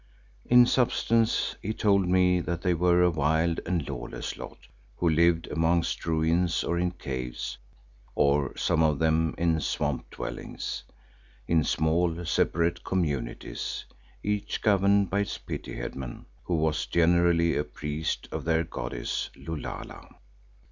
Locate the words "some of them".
8.57-9.35